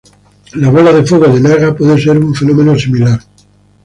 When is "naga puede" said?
1.39-1.95